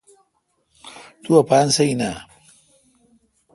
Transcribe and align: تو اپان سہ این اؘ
تو 1.23 1.31
اپان 1.41 1.67
سہ 1.75 1.83
این 1.87 2.01
اؘ 2.09 2.15